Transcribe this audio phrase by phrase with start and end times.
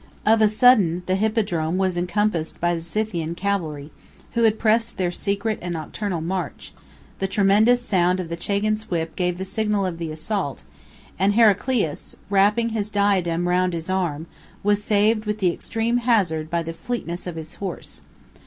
[0.25, 3.91] On a sudden the hippodrome was encompassed by the Scythian cavalry,
[4.31, 6.73] who had pressed their secret and nocturnal march:
[7.19, 10.63] the tremendous sound of the chagan's whip gave the signal of the assault,
[11.19, 14.25] and Heraclius, wrapping his diadem round his arm,
[14.63, 18.01] was saved with extreme hazard, by the fleetness of his horse.